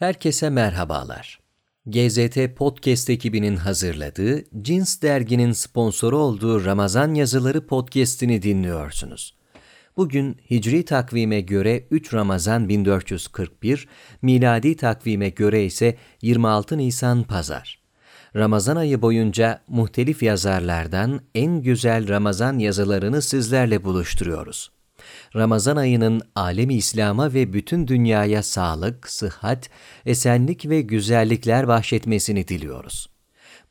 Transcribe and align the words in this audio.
Herkese 0.00 0.50
merhabalar. 0.50 1.40
GZT 1.86 2.56
Podcast 2.56 3.10
ekibinin 3.10 3.56
hazırladığı, 3.56 4.44
Cins 4.62 5.02
derginin 5.02 5.52
sponsoru 5.52 6.18
olduğu 6.18 6.64
Ramazan 6.64 7.14
Yazıları 7.14 7.66
podcast'ini 7.66 8.42
dinliyorsunuz. 8.42 9.36
Bugün 9.96 10.36
Hicri 10.50 10.84
takvime 10.84 11.40
göre 11.40 11.86
3 11.90 12.14
Ramazan 12.14 12.68
1441, 12.68 13.88
miladi 14.22 14.76
takvime 14.76 15.28
göre 15.28 15.64
ise 15.64 15.96
26 16.22 16.78
Nisan 16.78 17.22
Pazar. 17.22 17.80
Ramazan 18.36 18.76
ayı 18.76 19.02
boyunca 19.02 19.62
muhtelif 19.68 20.22
yazarlardan 20.22 21.20
en 21.34 21.62
güzel 21.62 22.08
Ramazan 22.08 22.58
yazılarını 22.58 23.22
sizlerle 23.22 23.84
buluşturuyoruz. 23.84 24.70
Ramazan 25.36 25.76
ayının 25.76 26.20
alemi 26.34 26.74
İslam'a 26.74 27.34
ve 27.34 27.52
bütün 27.52 27.88
dünyaya 27.88 28.42
sağlık, 28.42 29.08
sıhhat, 29.08 29.70
esenlik 30.06 30.68
ve 30.68 30.80
güzellikler 30.80 31.68
bahşetmesini 31.68 32.48
diliyoruz. 32.48 33.10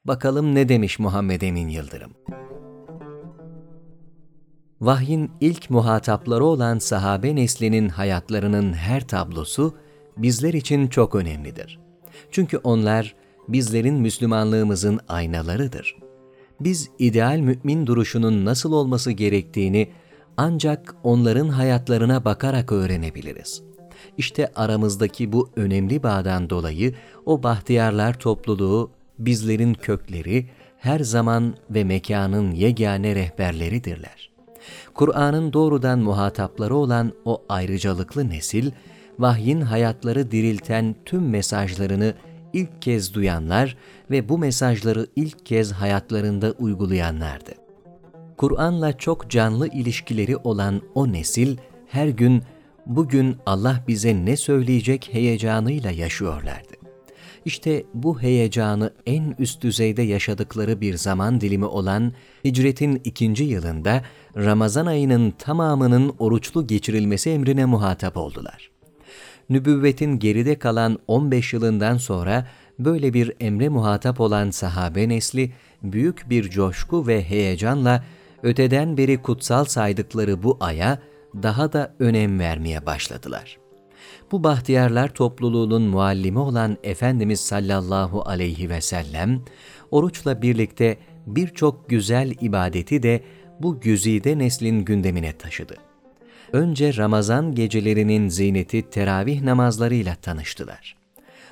Bakalım 0.05 0.55
ne 0.55 0.69
demiş 0.69 0.99
Muhammed 0.99 1.41
Emin 1.41 1.67
Yıldırım? 1.67 2.11
Vahyin 4.81 5.31
ilk 5.41 5.69
muhatapları 5.69 6.45
olan 6.45 6.79
sahabe 6.79 7.35
neslinin 7.35 7.89
hayatlarının 7.89 8.73
her 8.73 9.07
tablosu 9.07 9.75
bizler 10.17 10.53
için 10.53 10.87
çok 10.87 11.15
önemlidir. 11.15 11.79
Çünkü 12.31 12.57
onlar 12.57 13.15
bizlerin 13.47 13.95
Müslümanlığımızın 13.95 14.99
aynalarıdır. 15.07 15.97
Biz 16.59 16.89
ideal 16.99 17.37
mümin 17.37 17.87
duruşunun 17.87 18.45
nasıl 18.45 18.71
olması 18.71 19.11
gerektiğini 19.11 19.89
ancak 20.37 20.95
onların 21.03 21.49
hayatlarına 21.49 22.25
bakarak 22.25 22.71
öğrenebiliriz. 22.71 23.63
İşte 24.17 24.51
aramızdaki 24.55 25.31
bu 25.31 25.49
önemli 25.55 26.03
bağdan 26.03 26.49
dolayı 26.49 26.95
o 27.25 27.43
bahtiyarlar 27.43 28.19
topluluğu 28.19 28.91
bizlerin 29.19 29.73
kökleri, 29.73 30.49
her 30.77 30.99
zaman 30.99 31.55
ve 31.69 31.83
mekanın 31.83 32.51
yegane 32.51 33.15
rehberleridirler. 33.15 34.29
Kur'an'ın 34.93 35.53
doğrudan 35.53 35.99
muhatapları 35.99 36.75
olan 36.75 37.13
o 37.25 37.43
ayrıcalıklı 37.49 38.29
nesil, 38.29 38.71
vahyin 39.19 39.61
hayatları 39.61 40.31
dirilten 40.31 40.95
tüm 41.05 41.29
mesajlarını 41.29 42.13
ilk 42.53 42.81
kez 42.81 43.13
duyanlar 43.13 43.77
ve 44.11 44.29
bu 44.29 44.37
mesajları 44.37 45.07
ilk 45.15 45.45
kez 45.45 45.71
hayatlarında 45.71 46.51
uygulayanlardı. 46.59 47.51
Kur'an'la 48.37 48.97
çok 48.97 49.29
canlı 49.29 49.67
ilişkileri 49.67 50.37
olan 50.37 50.81
o 50.95 51.11
nesil 51.11 51.57
her 51.87 52.07
gün 52.07 52.43
bugün 52.85 53.37
Allah 53.45 53.83
bize 53.87 54.25
ne 54.25 54.37
söyleyecek 54.37 55.09
heyecanıyla 55.11 55.91
yaşıyorlardı. 55.91 56.78
İşte 57.45 57.83
bu 57.93 58.21
heyecanı 58.21 58.93
en 59.05 59.35
üst 59.39 59.61
düzeyde 59.61 60.01
yaşadıkları 60.01 60.81
bir 60.81 60.95
zaman 60.95 61.41
dilimi 61.41 61.65
olan 61.65 62.13
hicretin 62.45 63.01
ikinci 63.03 63.43
yılında 63.43 64.03
Ramazan 64.35 64.85
ayının 64.85 65.31
tamamının 65.31 66.15
oruçlu 66.19 66.67
geçirilmesi 66.67 67.29
emrine 67.29 67.65
muhatap 67.65 68.17
oldular. 68.17 68.71
Nübüvvetin 69.49 70.19
geride 70.19 70.59
kalan 70.59 70.99
15 71.07 71.53
yılından 71.53 71.97
sonra 71.97 72.47
böyle 72.79 73.13
bir 73.13 73.33
emre 73.39 73.69
muhatap 73.69 74.19
olan 74.19 74.49
sahabe 74.49 75.09
nesli 75.09 75.51
büyük 75.83 76.29
bir 76.29 76.49
coşku 76.49 77.07
ve 77.07 77.23
heyecanla 77.23 78.03
öteden 78.43 78.97
beri 78.97 79.21
kutsal 79.21 79.65
saydıkları 79.65 80.43
bu 80.43 80.57
aya 80.59 80.99
daha 81.43 81.73
da 81.73 81.95
önem 81.99 82.39
vermeye 82.39 82.85
başladılar. 82.85 83.57
Bu 84.31 84.43
bahtiyarlar 84.43 85.13
topluluğunun 85.13 85.81
muallimi 85.81 86.39
olan 86.39 86.77
Efendimiz 86.83 87.39
sallallahu 87.39 88.21
aleyhi 88.29 88.69
ve 88.69 88.81
sellem, 88.81 89.41
oruçla 89.91 90.41
birlikte 90.41 90.97
birçok 91.27 91.89
güzel 91.89 92.33
ibadeti 92.41 93.03
de 93.03 93.23
bu 93.59 93.79
güzide 93.79 94.37
neslin 94.37 94.85
gündemine 94.85 95.37
taşıdı. 95.37 95.75
Önce 96.53 96.97
Ramazan 96.97 97.55
gecelerinin 97.55 98.29
ziyneti 98.29 98.89
teravih 98.89 99.41
namazlarıyla 99.41 100.15
tanıştılar. 100.15 100.95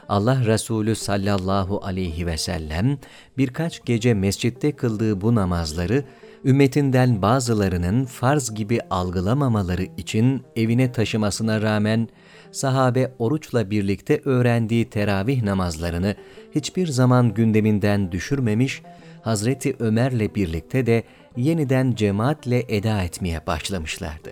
Allah 0.09 0.45
Resulü 0.45 0.95
sallallahu 0.95 1.85
aleyhi 1.85 2.27
ve 2.27 2.37
sellem 2.37 2.97
birkaç 3.37 3.85
gece 3.85 4.13
mescitte 4.13 4.71
kıldığı 4.71 5.21
bu 5.21 5.35
namazları 5.35 6.03
ümmetinden 6.45 7.21
bazılarının 7.21 8.05
farz 8.05 8.53
gibi 8.53 8.79
algılamamaları 8.89 9.83
için 9.97 10.43
evine 10.55 10.91
taşımasına 10.91 11.61
rağmen 11.61 12.09
sahabe 12.51 13.13
oruçla 13.19 13.71
birlikte 13.71 14.21
öğrendiği 14.25 14.89
teravih 14.89 15.43
namazlarını 15.43 16.15
hiçbir 16.55 16.87
zaman 16.87 17.33
gündeminden 17.33 18.11
düşürmemiş, 18.11 18.81
Hazreti 19.21 19.75
Ömer'le 19.79 20.35
birlikte 20.35 20.85
de 20.85 21.03
yeniden 21.37 21.95
cemaatle 21.95 22.65
eda 22.67 23.03
etmeye 23.03 23.47
başlamışlardı. 23.47 24.29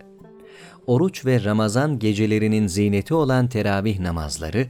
Oruç 0.87 1.25
ve 1.25 1.43
Ramazan 1.43 1.99
gecelerinin 1.99 2.67
ziyneti 2.67 3.13
olan 3.13 3.47
teravih 3.47 3.99
namazları, 3.99 4.67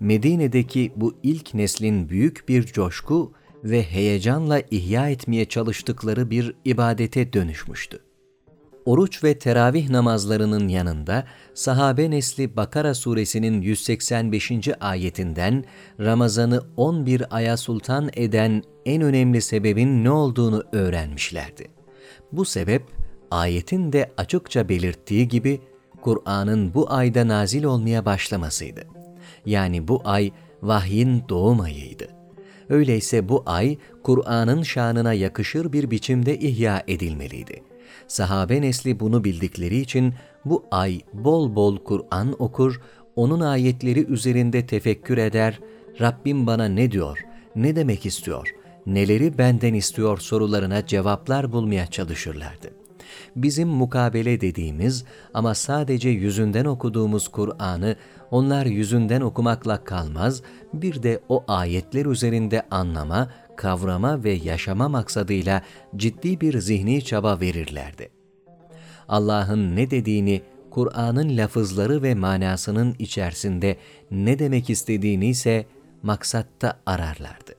Medine'deki 0.00 0.92
bu 0.96 1.14
ilk 1.22 1.54
neslin 1.54 2.08
büyük 2.08 2.48
bir 2.48 2.66
coşku 2.66 3.32
ve 3.64 3.82
heyecanla 3.82 4.60
ihya 4.70 5.10
etmeye 5.10 5.44
çalıştıkları 5.44 6.30
bir 6.30 6.54
ibadete 6.64 7.32
dönüşmüştü. 7.32 8.05
Oruç 8.86 9.24
ve 9.24 9.38
teravih 9.38 9.90
namazlarının 9.90 10.68
yanında 10.68 11.24
sahabe 11.54 12.10
nesli 12.10 12.56
Bakara 12.56 12.94
suresinin 12.94 13.62
185. 13.62 14.52
ayetinden 14.80 15.64
Ramazan'ı 16.00 16.62
11 16.76 17.36
aya 17.36 17.56
sultan 17.56 18.10
eden 18.16 18.62
en 18.84 19.02
önemli 19.02 19.42
sebebin 19.42 20.04
ne 20.04 20.10
olduğunu 20.10 20.64
öğrenmişlerdi. 20.72 21.68
Bu 22.32 22.44
sebep 22.44 22.82
ayetin 23.30 23.92
de 23.92 24.12
açıkça 24.16 24.68
belirttiği 24.68 25.28
gibi 25.28 25.60
Kur'an'ın 26.00 26.74
bu 26.74 26.92
ayda 26.92 27.28
nazil 27.28 27.64
olmaya 27.64 28.04
başlamasıydı. 28.04 28.82
Yani 29.46 29.88
bu 29.88 30.02
ay 30.04 30.30
vahyin 30.62 31.22
doğum 31.28 31.60
ayıydı. 31.60 32.08
Öyleyse 32.68 33.28
bu 33.28 33.42
ay 33.46 33.78
Kur'an'ın 34.02 34.62
şanına 34.62 35.12
yakışır 35.12 35.72
bir 35.72 35.90
biçimde 35.90 36.38
ihya 36.38 36.82
edilmeliydi. 36.88 37.62
Sahabe 38.08 38.62
nesli 38.62 39.00
bunu 39.00 39.24
bildikleri 39.24 39.78
için 39.78 40.14
bu 40.44 40.64
ay 40.70 41.00
bol 41.12 41.54
bol 41.54 41.78
Kur'an 41.78 42.36
okur, 42.38 42.80
onun 43.16 43.40
ayetleri 43.40 44.06
üzerinde 44.06 44.66
tefekkür 44.66 45.18
eder, 45.18 45.60
Rabbim 46.00 46.46
bana 46.46 46.64
ne 46.64 46.90
diyor, 46.90 47.18
ne 47.56 47.76
demek 47.76 48.06
istiyor, 48.06 48.54
neleri 48.86 49.38
benden 49.38 49.74
istiyor 49.74 50.18
sorularına 50.18 50.86
cevaplar 50.86 51.52
bulmaya 51.52 51.86
çalışırlardı. 51.86 52.70
Bizim 53.36 53.68
mukabele 53.68 54.40
dediğimiz 54.40 55.04
ama 55.34 55.54
sadece 55.54 56.08
yüzünden 56.08 56.64
okuduğumuz 56.64 57.28
Kur'an'ı 57.28 57.96
onlar 58.30 58.66
yüzünden 58.66 59.20
okumakla 59.20 59.84
kalmaz, 59.84 60.42
bir 60.72 61.02
de 61.02 61.20
o 61.28 61.44
ayetler 61.48 62.06
üzerinde 62.06 62.62
anlama, 62.70 63.28
kavrama 63.56 64.24
ve 64.24 64.32
yaşama 64.32 64.88
maksadıyla 64.88 65.62
ciddi 65.96 66.40
bir 66.40 66.58
zihni 66.58 67.04
çaba 67.04 67.40
verirlerdi. 67.40 68.08
Allah'ın 69.08 69.76
ne 69.76 69.90
dediğini, 69.90 70.42
Kur'an'ın 70.70 71.36
lafızları 71.36 72.02
ve 72.02 72.14
manasının 72.14 72.96
içerisinde 72.98 73.76
ne 74.10 74.38
demek 74.38 74.70
istediğini 74.70 75.26
ise 75.28 75.66
maksatta 76.02 76.80
ararlardı. 76.86 77.54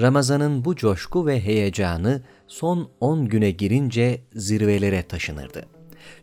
Ramazan'ın 0.00 0.64
bu 0.64 0.76
coşku 0.76 1.26
ve 1.26 1.40
heyecanı 1.40 2.22
son 2.46 2.90
10 3.00 3.28
güne 3.28 3.50
girince 3.50 4.20
zirvelere 4.34 5.02
taşınırdı. 5.02 5.66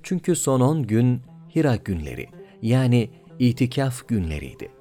Çünkü 0.03 0.35
son 0.35 0.59
10 0.59 0.83
gün 0.83 1.21
Hira 1.55 1.75
günleri 1.75 2.27
yani 2.61 3.09
itikaf 3.39 4.07
günleriydi. 4.07 4.71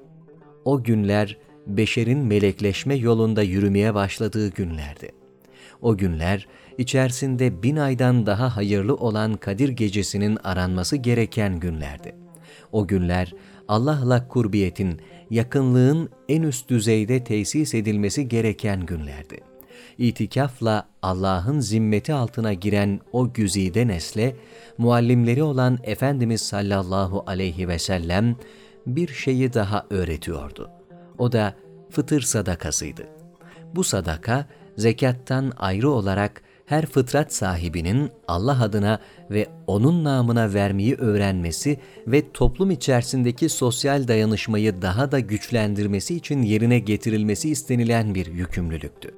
O 0.65 0.83
günler 0.83 1.37
beşerin 1.67 2.19
melekleşme 2.19 2.95
yolunda 2.95 3.43
yürümeye 3.43 3.93
başladığı 3.93 4.49
günlerdi. 4.49 5.11
O 5.81 5.97
günler 5.97 6.47
içerisinde 6.77 7.63
bin 7.63 7.75
aydan 7.75 8.25
daha 8.25 8.55
hayırlı 8.55 8.95
olan 8.95 9.33
Kadir 9.33 9.69
gecesinin 9.69 10.37
aranması 10.43 10.95
gereken 10.95 11.59
günlerdi. 11.59 12.15
O 12.71 12.87
günler 12.87 13.33
Allah'la 13.67 14.27
kurbiyetin, 14.27 15.01
yakınlığın 15.29 16.09
en 16.29 16.41
üst 16.41 16.69
düzeyde 16.69 17.23
tesis 17.23 17.73
edilmesi 17.73 18.27
gereken 18.27 18.85
günlerdi. 18.85 19.39
İtikafla 19.97 20.89
Allah'ın 21.01 21.59
zimmeti 21.59 22.13
altına 22.13 22.53
giren 22.53 22.99
o 23.11 23.33
güzide 23.33 23.87
nesle, 23.87 24.35
muallimleri 24.77 25.43
olan 25.43 25.79
Efendimiz 25.83 26.41
sallallahu 26.41 27.23
aleyhi 27.27 27.67
ve 27.67 27.79
sellem 27.79 28.35
bir 28.87 29.07
şeyi 29.07 29.53
daha 29.53 29.85
öğretiyordu.'' 29.89 30.82
O 31.17 31.31
da 31.31 31.53
fıtır 31.89 32.21
sadakasıydı. 32.21 33.07
Bu 33.75 33.83
sadaka 33.83 34.45
zekattan 34.77 35.53
ayrı 35.57 35.89
olarak 35.89 36.41
her 36.65 36.85
fıtrat 36.85 37.33
sahibinin 37.33 38.11
Allah 38.27 38.63
adına 38.63 38.99
ve 39.31 39.47
onun 39.67 40.03
namına 40.03 40.53
vermeyi 40.53 40.95
öğrenmesi 40.95 41.79
ve 42.07 42.31
toplum 42.31 42.71
içerisindeki 42.71 43.49
sosyal 43.49 44.07
dayanışmayı 44.07 44.81
daha 44.81 45.11
da 45.11 45.19
güçlendirmesi 45.19 46.15
için 46.15 46.41
yerine 46.41 46.79
getirilmesi 46.79 47.49
istenilen 47.49 48.15
bir 48.15 48.25
yükümlülüktü. 48.25 49.15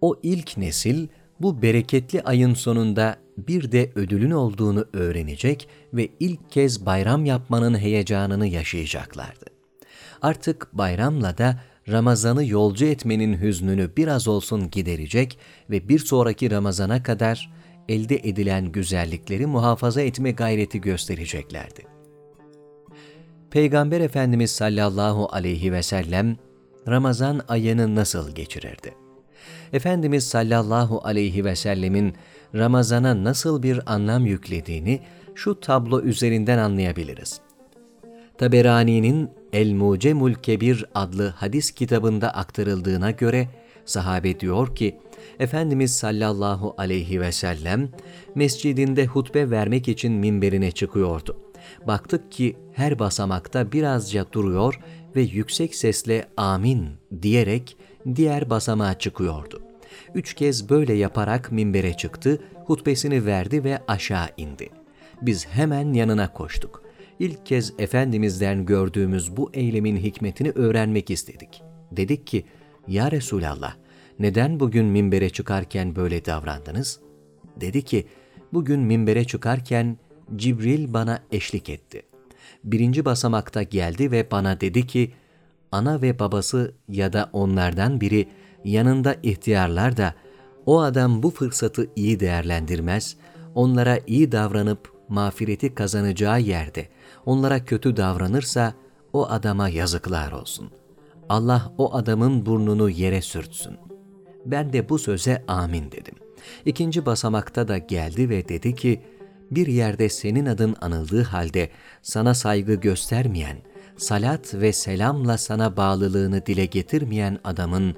O 0.00 0.16
ilk 0.22 0.56
nesil 0.56 1.08
bu 1.40 1.62
bereketli 1.62 2.22
ayın 2.22 2.54
sonunda 2.54 3.16
bir 3.38 3.72
de 3.72 3.92
ödülün 3.94 4.30
olduğunu 4.30 4.84
öğrenecek 4.92 5.68
ve 5.94 6.08
ilk 6.20 6.50
kez 6.50 6.86
bayram 6.86 7.24
yapmanın 7.24 7.78
heyecanını 7.78 8.46
yaşayacaklardı. 8.46 9.49
Artık 10.22 10.68
bayramla 10.72 11.38
da 11.38 11.60
Ramazan'ı 11.88 12.46
yolcu 12.46 12.84
etmenin 12.84 13.40
hüznünü 13.40 13.96
biraz 13.96 14.28
olsun 14.28 14.70
giderecek 14.70 15.38
ve 15.70 15.88
bir 15.88 15.98
sonraki 15.98 16.50
Ramazan'a 16.50 17.02
kadar 17.02 17.50
elde 17.88 18.16
edilen 18.16 18.72
güzellikleri 18.72 19.46
muhafaza 19.46 20.00
etme 20.00 20.30
gayreti 20.30 20.80
göstereceklerdi. 20.80 21.86
Peygamber 23.50 24.00
Efendimiz 24.00 24.50
sallallahu 24.50 25.28
aleyhi 25.32 25.72
ve 25.72 25.82
sellem 25.82 26.36
Ramazan 26.88 27.40
ayını 27.48 27.94
nasıl 27.94 28.34
geçirirdi? 28.34 28.94
Efendimiz 29.72 30.26
sallallahu 30.26 31.00
aleyhi 31.04 31.44
ve 31.44 31.56
sellemin 31.56 32.14
Ramazan'a 32.54 33.24
nasıl 33.24 33.62
bir 33.62 33.92
anlam 33.94 34.26
yüklediğini 34.26 35.00
şu 35.34 35.60
tablo 35.60 36.00
üzerinden 36.00 36.58
anlayabiliriz. 36.58 37.40
Taberani'nin 38.40 39.30
El-Mucemul 39.52 40.34
Kebir 40.34 40.84
adlı 40.94 41.28
hadis 41.28 41.70
kitabında 41.70 42.30
aktarıldığına 42.30 43.10
göre 43.10 43.48
sahabe 43.84 44.40
diyor 44.40 44.74
ki, 44.74 44.98
Efendimiz 45.38 45.96
sallallahu 45.96 46.74
aleyhi 46.78 47.20
ve 47.20 47.32
sellem 47.32 47.88
mescidinde 48.34 49.06
hutbe 49.06 49.50
vermek 49.50 49.88
için 49.88 50.12
minberine 50.12 50.70
çıkıyordu. 50.70 51.36
Baktık 51.86 52.32
ki 52.32 52.56
her 52.72 52.98
basamakta 52.98 53.72
birazca 53.72 54.26
duruyor 54.32 54.80
ve 55.16 55.20
yüksek 55.20 55.74
sesle 55.74 56.26
amin 56.36 56.88
diyerek 57.22 57.76
diğer 58.14 58.50
basamağa 58.50 58.98
çıkıyordu. 58.98 59.62
Üç 60.14 60.34
kez 60.34 60.70
böyle 60.70 60.92
yaparak 60.92 61.52
minbere 61.52 61.96
çıktı, 61.96 62.42
hutbesini 62.64 63.26
verdi 63.26 63.64
ve 63.64 63.78
aşağı 63.88 64.28
indi. 64.36 64.68
Biz 65.22 65.46
hemen 65.46 65.92
yanına 65.92 66.32
koştuk 66.32 66.89
ilk 67.20 67.46
kez 67.46 67.72
Efendimiz'den 67.78 68.66
gördüğümüz 68.66 69.36
bu 69.36 69.50
eylemin 69.54 69.96
hikmetini 69.96 70.50
öğrenmek 70.50 71.10
istedik. 71.10 71.62
Dedik 71.92 72.26
ki, 72.26 72.44
Ya 72.88 73.10
Resulallah, 73.10 73.74
neden 74.18 74.60
bugün 74.60 74.86
minbere 74.86 75.30
çıkarken 75.30 75.96
böyle 75.96 76.24
davrandınız? 76.24 77.00
Dedi 77.60 77.82
ki, 77.82 78.06
bugün 78.52 78.80
minbere 78.80 79.24
çıkarken 79.24 79.98
Cibril 80.36 80.92
bana 80.92 81.22
eşlik 81.32 81.68
etti. 81.68 82.02
Birinci 82.64 83.04
basamakta 83.04 83.62
geldi 83.62 84.10
ve 84.10 84.30
bana 84.30 84.60
dedi 84.60 84.86
ki, 84.86 85.12
ana 85.72 86.02
ve 86.02 86.18
babası 86.18 86.74
ya 86.88 87.12
da 87.12 87.30
onlardan 87.32 88.00
biri 88.00 88.28
yanında 88.64 89.16
ihtiyarlar 89.22 89.96
da 89.96 90.14
o 90.66 90.80
adam 90.80 91.22
bu 91.22 91.30
fırsatı 91.30 91.90
iyi 91.96 92.20
değerlendirmez, 92.20 93.16
onlara 93.54 93.98
iyi 94.06 94.32
davranıp 94.32 94.89
mağfireti 95.10 95.74
kazanacağı 95.74 96.40
yerde 96.40 96.88
onlara 97.26 97.64
kötü 97.64 97.96
davranırsa 97.96 98.74
o 99.12 99.26
adama 99.28 99.68
yazıklar 99.68 100.32
olsun. 100.32 100.70
Allah 101.28 101.72
o 101.78 101.94
adamın 101.94 102.46
burnunu 102.46 102.90
yere 102.90 103.22
sürtsün. 103.22 103.76
Ben 104.46 104.72
de 104.72 104.88
bu 104.88 104.98
söze 104.98 105.44
amin 105.48 105.92
dedim. 105.92 106.14
İkinci 106.64 107.06
basamakta 107.06 107.68
da 107.68 107.78
geldi 107.78 108.28
ve 108.28 108.48
dedi 108.48 108.74
ki, 108.74 109.00
bir 109.50 109.66
yerde 109.66 110.08
senin 110.08 110.46
adın 110.46 110.76
anıldığı 110.80 111.22
halde 111.22 111.70
sana 112.02 112.34
saygı 112.34 112.74
göstermeyen, 112.74 113.56
salat 113.96 114.54
ve 114.54 114.72
selamla 114.72 115.38
sana 115.38 115.76
bağlılığını 115.76 116.46
dile 116.46 116.64
getirmeyen 116.64 117.38
adamın 117.44 117.96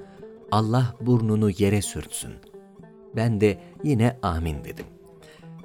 Allah 0.51 0.95
burnunu 1.01 1.49
yere 1.49 1.81
sürtsün. 1.81 2.33
Ben 3.15 3.41
de 3.41 3.57
yine 3.83 4.17
amin 4.21 4.63
dedim. 4.63 4.85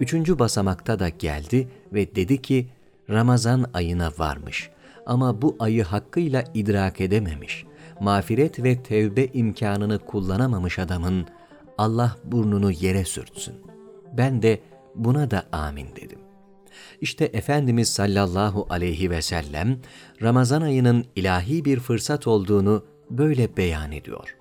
Üçüncü 0.00 0.39
basamakta 0.39 0.99
da 0.99 1.09
geldi 1.09 1.69
ve 1.93 2.15
dedi 2.15 2.43
ki, 2.43 2.69
Ramazan 3.11 3.71
ayına 3.75 4.12
varmış 4.19 4.71
ama 5.06 5.43
bu 5.43 5.56
ayı 5.59 5.85
hakkıyla 5.85 6.45
idrak 6.55 7.00
edememiş, 7.00 7.65
mağfiret 8.00 8.65
ve 8.65 8.83
tevbe 8.83 9.27
imkanını 9.27 9.99
kullanamamış 9.99 10.79
adamın 10.79 11.27
Allah 11.79 12.17
burnunu 12.25 12.71
yere 12.71 13.05
sürtsün. 13.05 13.55
Ben 14.17 14.43
de 14.43 14.61
buna 14.95 15.31
da 15.31 15.47
amin 15.53 15.87
dedim. 15.97 16.19
İşte 17.00 17.25
Efendimiz 17.25 17.89
sallallahu 17.89 18.67
aleyhi 18.71 19.11
ve 19.11 19.23
sellem 19.23 19.79
Ramazan 20.23 20.62
ayının 20.62 21.05
ilahi 21.17 21.65
bir 21.65 21.81
fırsat 21.81 22.27
olduğunu 22.27 22.85
böyle 23.11 23.56
beyan 23.56 23.93
ediyor. 23.93 24.38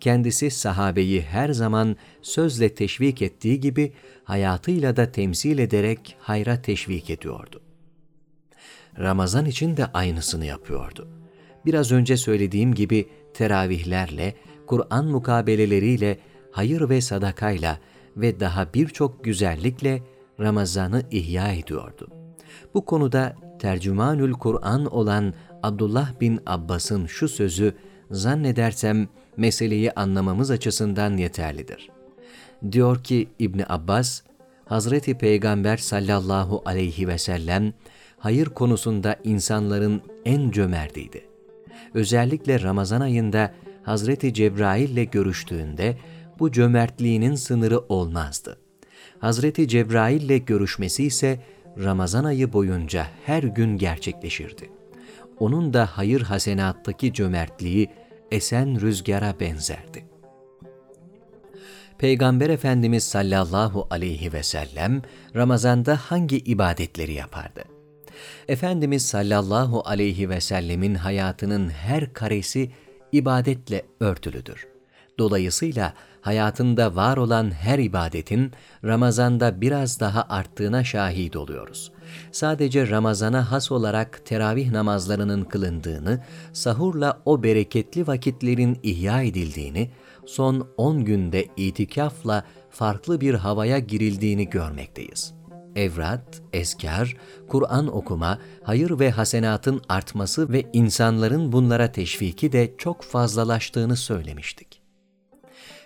Kendisi 0.00 0.50
sahabeyi 0.50 1.22
her 1.22 1.48
zaman 1.48 1.96
sözle 2.22 2.74
teşvik 2.74 3.22
ettiği 3.22 3.60
gibi 3.60 3.92
hayatıyla 4.24 4.96
da 4.96 5.12
temsil 5.12 5.58
ederek 5.58 6.16
hayra 6.20 6.62
teşvik 6.62 7.10
ediyordu. 7.10 7.60
Ramazan 8.98 9.46
için 9.46 9.76
de 9.76 9.86
aynısını 9.86 10.46
yapıyordu. 10.46 11.08
Biraz 11.66 11.92
önce 11.92 12.16
söylediğim 12.16 12.74
gibi 12.74 13.08
teravihlerle, 13.34 14.34
Kur'an 14.66 15.06
mukabeleleriyle, 15.06 16.18
hayır 16.52 16.88
ve 16.88 17.00
sadakayla 17.00 17.78
ve 18.16 18.40
daha 18.40 18.74
birçok 18.74 19.24
güzellikle 19.24 20.02
Ramazan'ı 20.40 21.02
ihya 21.10 21.52
ediyordu. 21.52 22.08
Bu 22.74 22.84
konuda 22.84 23.36
tercümanül 23.58 24.32
Kur'an 24.32 24.86
olan 24.86 25.34
Abdullah 25.62 26.20
bin 26.20 26.40
Abbas'ın 26.46 27.06
şu 27.06 27.28
sözü 27.28 27.74
zannedersem 28.10 29.08
meseleyi 29.36 29.92
anlamamız 29.92 30.50
açısından 30.50 31.16
yeterlidir. 31.16 31.90
Diyor 32.72 33.04
ki 33.04 33.28
İbni 33.38 33.64
Abbas, 33.68 34.22
Hazreti 34.64 35.18
Peygamber 35.18 35.76
sallallahu 35.76 36.62
aleyhi 36.64 37.08
ve 37.08 37.18
sellem 37.18 37.72
hayır 38.18 38.46
konusunda 38.46 39.16
insanların 39.24 40.02
en 40.24 40.50
cömertiydi. 40.50 41.24
Özellikle 41.94 42.62
Ramazan 42.62 43.00
ayında 43.00 43.54
Hazreti 43.82 44.34
Cebrail 44.34 44.88
ile 44.88 45.04
görüştüğünde 45.04 45.96
bu 46.38 46.52
cömertliğinin 46.52 47.34
sınırı 47.34 47.78
olmazdı. 47.78 48.58
Hazreti 49.18 49.68
Cebrail 49.68 50.22
ile 50.22 50.38
görüşmesi 50.38 51.04
ise 51.04 51.40
Ramazan 51.84 52.24
ayı 52.24 52.52
boyunca 52.52 53.06
her 53.26 53.42
gün 53.42 53.78
gerçekleşirdi. 53.78 54.70
Onun 55.38 55.72
da 55.72 55.86
hayır 55.92 56.20
hasenattaki 56.20 57.12
cömertliği 57.12 57.90
esen 58.30 58.80
rüzgara 58.80 59.40
benzerdi. 59.40 60.04
Peygamber 61.98 62.50
Efendimiz 62.50 63.04
sallallahu 63.04 63.86
aleyhi 63.90 64.32
ve 64.32 64.42
sellem 64.42 65.02
Ramazan'da 65.36 65.96
hangi 65.96 66.38
ibadetleri 66.38 67.12
yapardı? 67.12 67.64
Efendimiz 68.48 69.06
sallallahu 69.06 69.82
aleyhi 69.84 70.30
ve 70.30 70.40
sellemin 70.40 70.94
hayatının 70.94 71.70
her 71.70 72.12
karesi 72.12 72.70
ibadetle 73.12 73.82
örtülüdür. 74.00 74.68
Dolayısıyla 75.18 75.94
hayatında 76.20 76.96
var 76.96 77.16
olan 77.16 77.50
her 77.50 77.78
ibadetin 77.78 78.52
Ramazan'da 78.84 79.60
biraz 79.60 80.00
daha 80.00 80.26
arttığına 80.28 80.84
şahit 80.84 81.36
oluyoruz. 81.36 81.92
Sadece 82.32 82.88
Ramazan'a 82.88 83.50
has 83.50 83.72
olarak 83.72 84.26
teravih 84.26 84.70
namazlarının 84.70 85.44
kılındığını, 85.44 86.20
sahurla 86.52 87.22
o 87.24 87.42
bereketli 87.42 88.06
vakitlerin 88.06 88.78
ihya 88.82 89.22
edildiğini, 89.22 89.90
son 90.26 90.68
10 90.76 91.04
günde 91.04 91.46
itikafla 91.56 92.44
farklı 92.70 93.20
bir 93.20 93.34
havaya 93.34 93.78
girildiğini 93.78 94.50
görmekteyiz.'' 94.50 95.40
evrat, 95.76 96.42
eskar, 96.52 97.16
Kur'an 97.48 97.96
okuma, 97.96 98.38
hayır 98.62 98.98
ve 98.98 99.10
hasenatın 99.10 99.82
artması 99.88 100.52
ve 100.52 100.66
insanların 100.72 101.52
bunlara 101.52 101.92
teşviki 101.92 102.52
de 102.52 102.74
çok 102.78 103.02
fazlalaştığını 103.02 103.96
söylemiştik. 103.96 104.69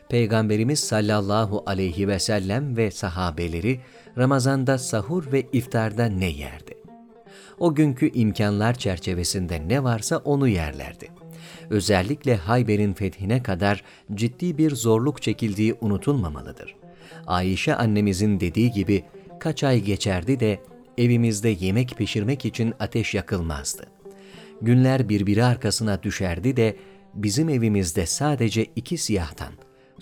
Peygamberimiz 0.09 0.81
sallallahu 0.81 1.63
aleyhi 1.67 2.09
ve 2.09 2.19
sellem 2.19 2.77
ve 2.77 2.91
sahabeleri 2.91 3.81
Ramazan'da 4.19 4.79
sahur 4.79 5.33
ve 5.33 5.47
iftarda 5.53 6.07
ne 6.07 6.29
yerdi? 6.29 6.75
O 7.59 7.75
günkü 7.75 8.11
imkanlar 8.13 8.75
çerçevesinde 8.75 9.69
ne 9.69 9.85
varsa 9.85 10.17
onu 10.17 10.49
yerlerdi. 10.49 11.09
Özellikle 11.71 12.37
Hayber'in 12.37 12.93
fethine 12.93 13.43
kadar 13.43 13.85
ciddi 14.15 14.59
bir 14.59 14.75
zorluk 14.75 15.23
çekildiği 15.23 15.75
unutulmamalıdır. 15.81 16.77
Ayşe 17.27 17.75
annemizin 17.75 18.41
dediği 18.41 18.71
gibi 18.71 19.05
kaç 19.41 19.65
ay 19.65 19.81
geçerdi 19.81 20.41
de 20.41 20.61
evimizde 20.99 21.49
yemek 21.49 21.97
pişirmek 21.97 22.45
için 22.45 22.75
ateş 22.81 23.15
yakılmazdı. 23.15 23.87
Günler 24.63 25.09
birbiri 25.09 25.45
arkasına 25.45 26.03
düşerdi 26.03 26.57
de 26.57 26.77
bizim 27.15 27.49
evimizde 27.49 28.07
sadece 28.07 28.67
iki 28.77 28.99
siyahtan, 28.99 29.53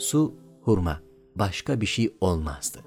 su, 0.02 0.34
hurma, 0.62 1.00
başka 1.36 1.80
bir 1.80 1.86
şey 1.86 2.14
olmazdı. 2.20 2.78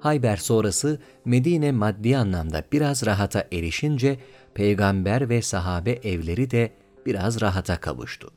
Hayber 0.00 0.36
sonrası 0.36 1.00
Medine 1.24 1.72
maddi 1.72 2.16
anlamda 2.16 2.64
biraz 2.72 3.06
rahata 3.06 3.48
erişince 3.52 4.18
peygamber 4.54 5.28
ve 5.28 5.42
sahabe 5.42 5.90
evleri 5.90 6.50
de 6.50 6.72
biraz 7.06 7.40
rahata 7.40 7.80
kavuştu. 7.80 8.30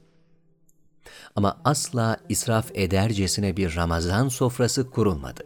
Ama 1.35 1.61
asla 1.63 2.17
israf 2.29 2.71
edercesine 2.73 3.57
bir 3.57 3.75
Ramazan 3.75 4.27
sofrası 4.27 4.89
kurulmadı. 4.89 5.43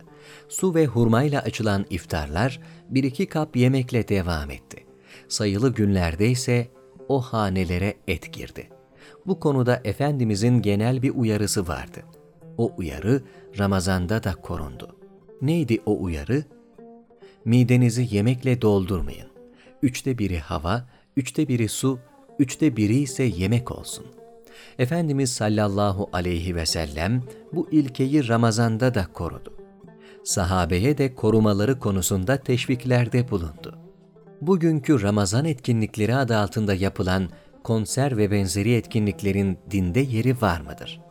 Su 0.49 0.75
ve 0.75 0.85
hurmayla 0.85 1.41
açılan 1.41 1.85
iftarlar 1.89 2.59
bir 2.89 3.03
iki 3.03 3.25
kap 3.25 3.55
yemekle 3.55 4.07
devam 4.07 4.51
etti. 4.51 4.85
Sayılı 5.27 5.73
günlerde 5.73 6.29
ise 6.29 6.67
o 7.07 7.21
hanelere 7.21 7.93
et 8.07 8.33
girdi. 8.33 8.69
Bu 9.25 9.39
konuda 9.39 9.81
Efendimizin 9.83 10.61
genel 10.61 11.01
bir 11.01 11.11
uyarısı 11.15 11.67
vardı. 11.67 12.03
O 12.57 12.71
uyarı 12.77 13.21
Ramazan'da 13.59 14.23
da 14.23 14.35
korundu. 14.35 14.95
Neydi 15.41 15.81
o 15.85 16.03
uyarı? 16.03 16.43
Midenizi 17.45 18.15
yemekle 18.15 18.61
doldurmayın. 18.61 19.27
Üçte 19.81 20.17
biri 20.17 20.39
hava, 20.39 20.87
üçte 21.17 21.47
biri 21.47 21.69
su, 21.69 21.99
üçte 22.39 22.77
biri 22.77 22.95
ise 22.95 23.23
yemek 23.23 23.71
olsun. 23.71 24.05
Efendimiz 24.79 25.31
sallallahu 25.31 26.09
aleyhi 26.13 26.55
ve 26.55 26.65
sellem 26.65 27.23
bu 27.53 27.67
ilkeyi 27.71 28.27
Ramazan'da 28.27 28.93
da 28.93 29.07
korudu. 29.13 29.53
Sahabeye 30.23 30.97
de 30.97 31.15
korumaları 31.15 31.79
konusunda 31.79 32.37
teşviklerde 32.37 33.31
bulundu. 33.31 33.77
Bugünkü 34.41 35.01
Ramazan 35.01 35.45
etkinlikleri 35.45 36.15
adı 36.15 36.37
altında 36.37 36.73
yapılan 36.73 37.29
konser 37.63 38.17
ve 38.17 38.31
benzeri 38.31 38.73
etkinliklerin 38.73 39.57
dinde 39.71 39.99
yeri 39.99 40.41
var 40.41 40.61
mıdır? 40.61 41.06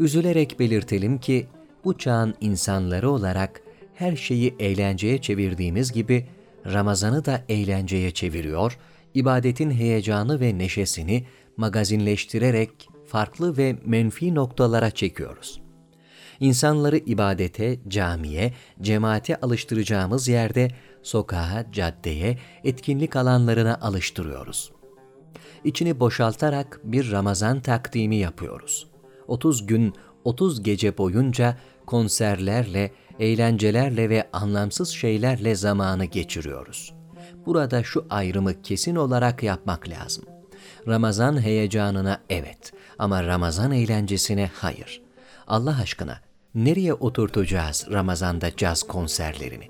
Üzülerek 0.00 0.60
belirtelim 0.60 1.18
ki 1.18 1.46
bu 1.84 1.98
çağın 1.98 2.34
insanları 2.40 3.10
olarak 3.10 3.60
her 3.94 4.16
şeyi 4.16 4.54
eğlenceye 4.58 5.20
çevirdiğimiz 5.20 5.92
gibi 5.92 6.26
Ramazan'ı 6.72 7.24
da 7.24 7.44
eğlenceye 7.48 8.10
çeviriyor, 8.10 8.78
ibadetin 9.14 9.70
heyecanı 9.70 10.40
ve 10.40 10.58
neşesini 10.58 11.26
magazinleştirerek 11.56 12.88
farklı 13.06 13.56
ve 13.56 13.76
menfi 13.84 14.34
noktalara 14.34 14.90
çekiyoruz. 14.90 15.60
İnsanları 16.40 16.96
ibadete, 16.96 17.78
camiye, 17.88 18.52
cemaate 18.80 19.36
alıştıracağımız 19.40 20.28
yerde 20.28 20.68
sokağa, 21.02 21.66
caddeye, 21.72 22.38
etkinlik 22.64 23.16
alanlarına 23.16 23.78
alıştırıyoruz. 23.80 24.72
İçini 25.64 26.00
boşaltarak 26.00 26.80
bir 26.84 27.10
Ramazan 27.10 27.60
takdimi 27.60 28.16
yapıyoruz. 28.16 28.93
30 29.28 29.66
gün, 29.66 29.94
30 30.24 30.62
gece 30.62 30.98
boyunca 30.98 31.56
konserlerle, 31.86 32.90
eğlencelerle 33.20 34.10
ve 34.10 34.28
anlamsız 34.32 34.88
şeylerle 34.88 35.54
zamanı 35.54 36.04
geçiriyoruz. 36.04 36.94
Burada 37.46 37.82
şu 37.82 38.06
ayrımı 38.10 38.62
kesin 38.62 38.96
olarak 38.96 39.42
yapmak 39.42 39.88
lazım. 39.88 40.24
Ramazan 40.88 41.40
heyecanına 41.40 42.20
evet 42.30 42.72
ama 42.98 43.24
Ramazan 43.24 43.72
eğlencesine 43.72 44.50
hayır. 44.54 45.02
Allah 45.46 45.78
aşkına 45.82 46.20
nereye 46.54 46.94
oturtacağız 46.94 47.86
Ramazan'da 47.92 48.56
caz 48.56 48.82
konserlerini? 48.82 49.68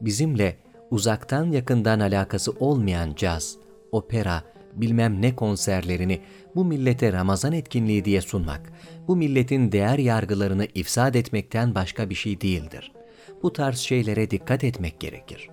Bizimle 0.00 0.56
uzaktan 0.90 1.50
yakından 1.50 2.00
alakası 2.00 2.52
olmayan 2.52 3.14
caz, 3.16 3.56
opera, 3.92 4.42
bilmem 4.72 5.22
ne 5.22 5.36
konserlerini 5.36 6.20
bu 6.54 6.64
millete 6.64 7.12
Ramazan 7.12 7.52
etkinliği 7.52 8.04
diye 8.04 8.20
sunmak, 8.20 8.72
bu 9.08 9.16
milletin 9.16 9.72
değer 9.72 9.98
yargılarını 9.98 10.66
ifsad 10.74 11.14
etmekten 11.14 11.74
başka 11.74 12.10
bir 12.10 12.14
şey 12.14 12.40
değildir. 12.40 12.92
Bu 13.42 13.52
tarz 13.52 13.78
şeylere 13.78 14.30
dikkat 14.30 14.64
etmek 14.64 15.00
gerekir. 15.00 15.48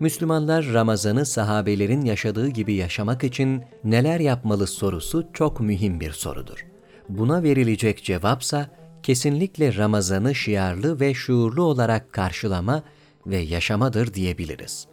Müslümanlar 0.00 0.72
Ramazan'ı 0.72 1.26
sahabelerin 1.26 2.04
yaşadığı 2.04 2.48
gibi 2.48 2.74
yaşamak 2.74 3.24
için 3.24 3.62
neler 3.84 4.20
yapmalı 4.20 4.66
sorusu 4.66 5.26
çok 5.32 5.60
mühim 5.60 6.00
bir 6.00 6.12
sorudur. 6.12 6.66
Buna 7.08 7.42
verilecek 7.42 8.04
cevapsa 8.04 8.70
kesinlikle 9.02 9.76
Ramazan'ı 9.76 10.34
şiarlı 10.34 11.00
ve 11.00 11.14
şuurlu 11.14 11.62
olarak 11.62 12.12
karşılama 12.12 12.82
ve 13.26 13.36
yaşamadır 13.36 14.14
diyebiliriz. 14.14 14.86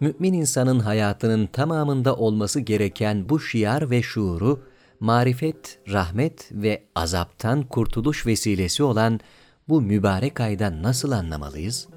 Mümin 0.00 0.32
insanın 0.32 0.80
hayatının 0.80 1.46
tamamında 1.46 2.16
olması 2.16 2.60
gereken 2.60 3.28
bu 3.28 3.40
şiar 3.40 3.90
ve 3.90 4.02
şuuru, 4.02 4.62
marifet, 5.00 5.78
rahmet 5.92 6.48
ve 6.52 6.82
azaptan 6.94 7.62
kurtuluş 7.62 8.26
vesilesi 8.26 8.82
olan 8.82 9.20
bu 9.68 9.80
mübarek 9.80 10.40
ayda 10.40 10.82
nasıl 10.82 11.12
anlamalıyız? 11.12 11.88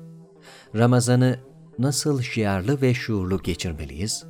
Ramazan'ı 0.76 1.40
nasıl 1.80 2.22
şiarlı 2.22 2.82
ve 2.82 2.94
şuurlu 2.94 3.44
geçirmeliyiz? 3.44 4.26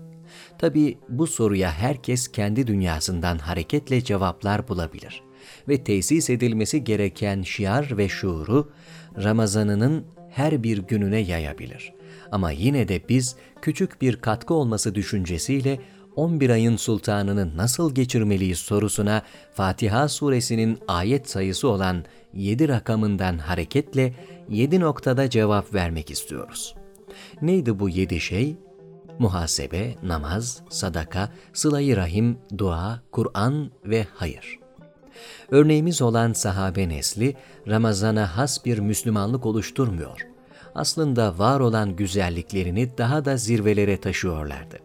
Tabi 0.57 0.97
bu 1.09 1.27
soruya 1.27 1.71
herkes 1.71 2.27
kendi 2.27 2.67
dünyasından 2.67 3.37
hareketle 3.37 4.03
cevaplar 4.03 4.67
bulabilir 4.67 5.21
ve 5.67 5.83
tesis 5.83 6.29
edilmesi 6.29 6.83
gereken 6.83 7.41
şiar 7.41 7.97
ve 7.97 8.09
şuuru 8.09 8.71
Ramazanının 9.23 10.05
her 10.29 10.63
bir 10.63 10.77
gününe 10.77 11.19
yayabilir. 11.19 11.93
Ama 12.31 12.51
yine 12.51 12.87
de 12.87 13.01
biz 13.09 13.35
küçük 13.61 14.01
bir 14.01 14.15
katkı 14.15 14.53
olması 14.53 14.95
düşüncesiyle 14.95 15.79
11 16.15 16.49
ayın 16.49 16.75
sultanını 16.75 17.57
nasıl 17.57 17.95
geçirmeliyiz 17.95 18.59
sorusuna 18.59 19.21
Fatiha 19.53 20.07
suresinin 20.07 20.79
ayet 20.87 21.29
sayısı 21.29 21.67
olan 21.67 22.05
7 22.33 22.67
rakamından 22.67 23.37
hareketle 23.37 24.13
7 24.49 24.79
noktada 24.79 25.29
cevap 25.29 25.73
vermek 25.73 26.11
istiyoruz. 26.11 26.75
Neydi 27.41 27.79
bu 27.79 27.89
7 27.89 28.19
şey? 28.19 28.55
Muhasebe, 29.19 29.95
namaz, 30.03 30.61
sadaka, 30.69 31.31
sıla 31.53 31.79
rahim, 31.79 32.37
dua, 32.57 33.01
Kur'an 33.11 33.71
ve 33.85 34.07
hayır. 34.15 34.59
Örneğimiz 35.51 36.01
olan 36.01 36.33
sahabe 36.33 36.89
nesli 36.89 37.35
Ramazan'a 37.67 38.37
has 38.37 38.65
bir 38.65 38.79
Müslümanlık 38.79 39.45
oluşturmuyor. 39.45 40.27
Aslında 40.75 41.39
var 41.39 41.59
olan 41.59 41.95
güzelliklerini 41.95 42.97
daha 42.97 43.25
da 43.25 43.37
zirvelere 43.37 43.97
taşıyorlardı. 43.97 44.79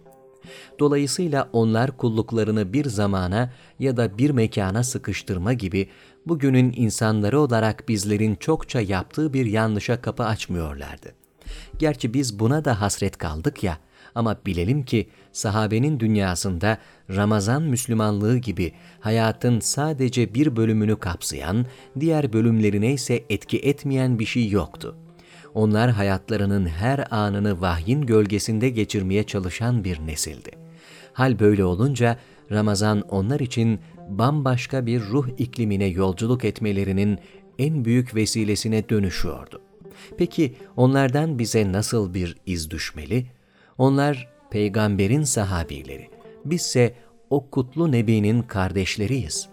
Dolayısıyla 0.78 1.48
onlar 1.52 1.96
kulluklarını 1.96 2.72
bir 2.72 2.84
zamana 2.84 3.52
ya 3.78 3.96
da 3.96 4.18
bir 4.18 4.30
mekana 4.30 4.82
sıkıştırma 4.82 5.52
gibi 5.52 5.88
bugünün 6.26 6.72
insanları 6.76 7.40
olarak 7.40 7.88
bizlerin 7.88 8.34
çokça 8.34 8.80
yaptığı 8.80 9.32
bir 9.32 9.46
yanlışa 9.46 10.00
kapı 10.00 10.24
açmıyorlardı. 10.24 11.12
Gerçi 11.78 12.14
biz 12.14 12.38
buna 12.38 12.64
da 12.64 12.80
hasret 12.80 13.18
kaldık 13.18 13.64
ya 13.64 13.78
ama 14.14 14.36
bilelim 14.46 14.84
ki 14.84 15.08
sahabenin 15.32 16.00
dünyasında 16.00 16.78
Ramazan 17.10 17.62
Müslümanlığı 17.62 18.38
gibi 18.38 18.72
hayatın 19.00 19.60
sadece 19.60 20.34
bir 20.34 20.56
bölümünü 20.56 20.96
kapsayan, 20.96 21.66
diğer 22.00 22.32
bölümlerine 22.32 22.92
ise 22.92 23.24
etki 23.30 23.58
etmeyen 23.58 24.18
bir 24.18 24.26
şey 24.26 24.48
yoktu. 24.48 24.96
Onlar 25.54 25.90
hayatlarının 25.90 26.66
her 26.66 27.04
anını 27.10 27.60
vahyin 27.60 28.02
gölgesinde 28.02 28.70
geçirmeye 28.70 29.24
çalışan 29.24 29.84
bir 29.84 30.06
nesildi. 30.06 30.50
Hal 31.12 31.38
böyle 31.38 31.64
olunca 31.64 32.18
Ramazan 32.52 33.00
onlar 33.00 33.40
için 33.40 33.80
bambaşka 34.08 34.86
bir 34.86 35.00
ruh 35.00 35.28
iklimine 35.38 35.86
yolculuk 35.86 36.44
etmelerinin 36.44 37.18
en 37.58 37.84
büyük 37.84 38.14
vesilesine 38.14 38.88
dönüşüyordu. 38.88 39.60
Peki 40.18 40.54
onlardan 40.76 41.38
bize 41.38 41.72
nasıl 41.72 42.14
bir 42.14 42.36
iz 42.46 42.70
düşmeli? 42.70 43.26
Onlar 43.78 44.28
peygamberin 44.50 45.22
sahabileri. 45.22 46.08
Bizse 46.44 46.94
o 47.30 47.50
kutlu 47.50 47.92
nebinin 47.92 48.42
kardeşleriyiz. 48.42 49.48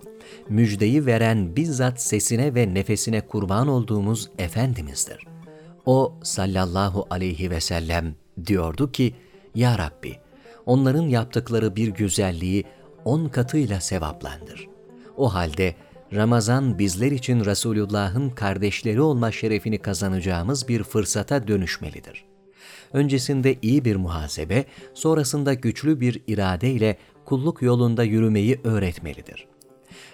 Müjdeyi 0.50 1.06
veren 1.06 1.56
bizzat 1.56 2.02
sesine 2.02 2.56
ve 2.56 2.74
nefesine 2.74 3.22
kurban 3.22 3.68
olduğumuz 3.68 4.30
Efendimiz'dir. 4.38 5.31
O 5.86 6.14
sallallahu 6.24 7.06
aleyhi 7.10 7.52
ve 7.52 7.60
sellem 7.60 8.16
diyordu 8.46 8.92
ki, 8.92 9.16
Ya 9.56 9.78
Rabbi, 9.78 10.16
onların 10.66 11.02
yaptıkları 11.02 11.76
bir 11.76 11.88
güzelliği 11.88 12.64
on 13.06 13.28
katıyla 13.28 13.82
sevaplandır. 13.82 14.68
O 15.18 15.34
halde 15.34 15.76
Ramazan 16.14 16.80
bizler 16.80 17.12
için 17.12 17.46
Resulullah'ın 17.46 18.30
kardeşleri 18.30 19.02
olma 19.02 19.32
şerefini 19.32 19.78
kazanacağımız 19.78 20.68
bir 20.68 20.84
fırsata 20.84 21.48
dönüşmelidir. 21.48 22.26
Öncesinde 22.94 23.56
iyi 23.62 23.86
bir 23.86 23.96
muhasebe, 23.96 24.66
sonrasında 24.94 25.54
güçlü 25.54 26.00
bir 26.00 26.22
irade 26.28 26.72
ile 26.72 26.98
kulluk 27.26 27.62
yolunda 27.62 28.04
yürümeyi 28.04 28.60
öğretmelidir. 28.64 29.48